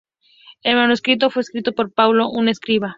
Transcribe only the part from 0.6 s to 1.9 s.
El manuscrito fue escrito